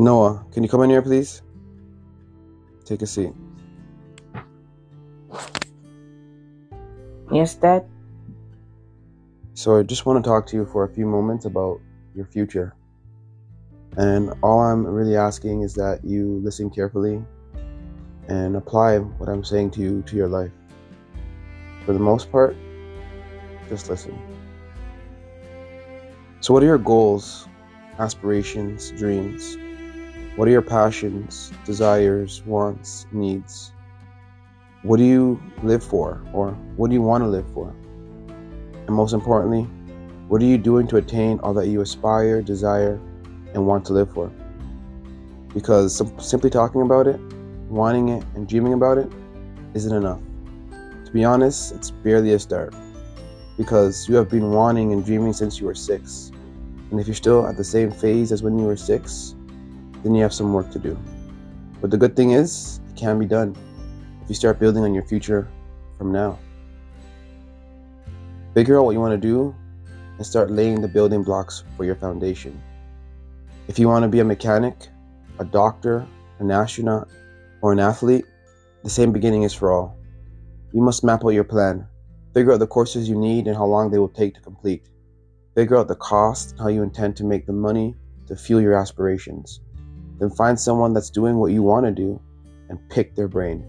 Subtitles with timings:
[0.00, 1.42] Noah, can you come in here, please?
[2.84, 3.32] Take a seat.
[7.32, 7.84] Yes, Dad?
[9.54, 11.80] So, I just want to talk to you for a few moments about
[12.14, 12.76] your future.
[13.96, 17.20] And all I'm really asking is that you listen carefully
[18.28, 20.52] and apply what I'm saying to you to your life.
[21.84, 22.56] For the most part,
[23.68, 24.16] just listen.
[26.38, 27.48] So, what are your goals,
[27.98, 29.56] aspirations, dreams?
[30.38, 33.72] What are your passions, desires, wants, needs?
[34.82, 37.74] What do you live for, or what do you want to live for?
[38.86, 39.62] And most importantly,
[40.28, 43.00] what are you doing to attain all that you aspire, desire,
[43.52, 44.30] and want to live for?
[45.54, 47.18] Because simply talking about it,
[47.68, 49.10] wanting it, and dreaming about it
[49.74, 50.20] isn't enough.
[51.04, 52.76] To be honest, it's barely a start.
[53.56, 56.30] Because you have been wanting and dreaming since you were six.
[56.92, 59.34] And if you're still at the same phase as when you were six,
[60.02, 60.98] then you have some work to do.
[61.80, 63.56] But the good thing is, it can be done
[64.22, 65.48] if you start building on your future
[65.96, 66.38] from now.
[68.54, 69.54] Figure out what you want to do
[70.16, 72.60] and start laying the building blocks for your foundation.
[73.68, 74.88] If you want to be a mechanic,
[75.38, 76.06] a doctor,
[76.40, 77.08] an astronaut,
[77.62, 78.24] or an athlete,
[78.82, 79.96] the same beginning is for all.
[80.72, 81.86] You must map out your plan,
[82.34, 84.88] figure out the courses you need and how long they will take to complete.
[85.54, 87.96] Figure out the cost and how you intend to make the money
[88.26, 89.60] to fuel your aspirations.
[90.18, 92.20] Then find someone that's doing what you want to do
[92.68, 93.64] and pick their brain.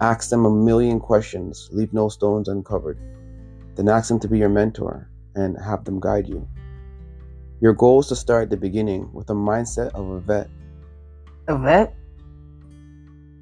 [0.00, 2.98] Ask them a million questions, leave no stones uncovered.
[3.76, 6.46] Then ask them to be your mentor and have them guide you.
[7.60, 10.50] Your goal is to start at the beginning with a mindset of a vet.
[11.48, 11.94] A vet?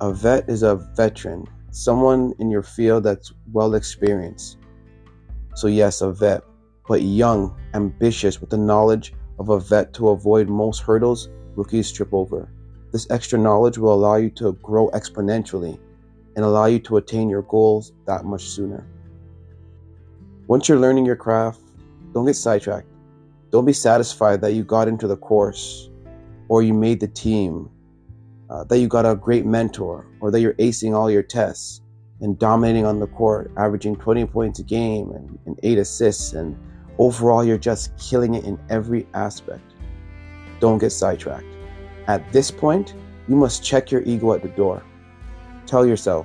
[0.00, 4.58] A vet is a veteran, someone in your field that's well experienced.
[5.54, 6.42] So, yes, a vet,
[6.86, 12.12] but young, ambitious, with the knowledge of a vet to avoid most hurdles rookies trip
[12.12, 12.48] over.
[12.92, 15.78] This extra knowledge will allow you to grow exponentially
[16.36, 18.86] and allow you to attain your goals that much sooner.
[20.46, 21.60] Once you're learning your craft,
[22.12, 22.88] don't get sidetracked.
[23.50, 25.88] Don't be satisfied that you got into the course
[26.48, 27.70] or you made the team,
[28.50, 31.80] uh, that you got a great mentor, or that you're acing all your tests
[32.20, 36.56] and dominating on the court, averaging 20 points a game and, and eight assists, and
[36.98, 39.71] overall you're just killing it in every aspect.
[40.62, 41.44] Don't get sidetracked.
[42.06, 42.94] At this point,
[43.26, 44.84] you must check your ego at the door.
[45.66, 46.24] Tell yourself,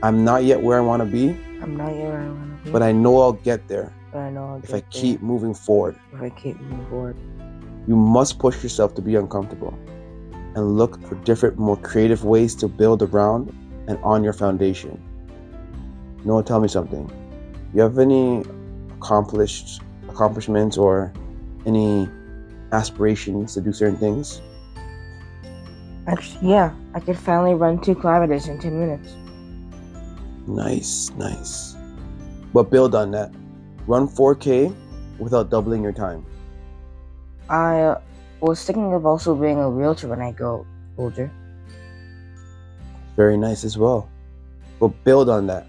[0.00, 2.64] I'm not yet where I want to be, I'm not yet where I want to
[2.66, 2.70] be.
[2.70, 5.54] but I know I'll get there but I know I'll if I there keep moving
[5.54, 5.98] forward.
[6.12, 7.16] If I keep moving forward.
[7.88, 9.76] You must push yourself to be uncomfortable
[10.54, 13.52] and look for different, more creative ways to build around
[13.88, 15.02] and on your foundation.
[16.24, 17.10] Noah, tell me something.
[17.74, 18.44] You have any
[18.98, 21.12] accomplished accomplishments or
[21.66, 22.08] any
[22.72, 24.42] aspirations to do certain things?
[26.06, 29.14] Actually, yeah, I could finally run two kilometers in 10 minutes.
[30.46, 31.76] Nice, nice.
[32.52, 33.32] But build on that.
[33.86, 34.74] Run 4K
[35.18, 36.24] without doubling your time.
[37.48, 38.00] I uh,
[38.40, 40.66] was thinking of also being a realtor when I grow
[40.96, 41.30] older.
[43.16, 44.08] Very nice as well.
[44.80, 45.66] But build on that.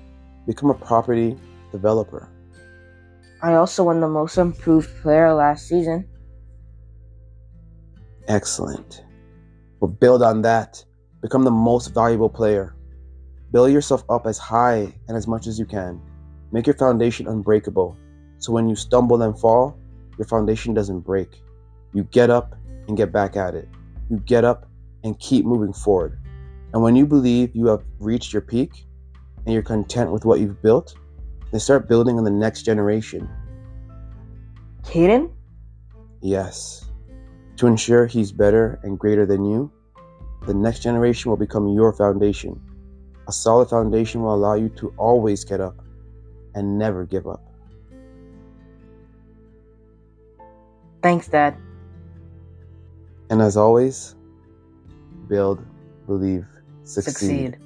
[0.47, 1.37] Become a property
[1.71, 2.29] developer.
[3.41, 6.07] I also won the most improved player last season.
[8.31, 9.03] Excellent.
[9.81, 10.85] But build on that.
[11.21, 12.73] Become the most valuable player.
[13.51, 16.01] Build yourself up as high and as much as you can.
[16.53, 17.97] Make your foundation unbreakable.
[18.37, 19.77] So when you stumble and fall,
[20.17, 21.41] your foundation doesn't break.
[21.93, 22.55] You get up
[22.87, 23.67] and get back at it.
[24.09, 24.65] You get up
[25.03, 26.17] and keep moving forward.
[26.71, 28.85] And when you believe you have reached your peak
[29.43, 30.95] and you're content with what you've built,
[31.51, 33.29] then start building on the next generation.
[34.83, 35.33] Caden?
[36.21, 36.90] Yes.
[37.61, 39.71] To ensure he's better and greater than you,
[40.47, 42.59] the next generation will become your foundation.
[43.27, 45.75] A solid foundation will allow you to always get up
[46.55, 47.43] and never give up.
[51.03, 51.55] Thanks, Dad.
[53.29, 54.15] And as always,
[55.27, 55.63] build,
[56.07, 56.47] believe,
[56.83, 57.13] succeed.
[57.13, 57.57] Succeed.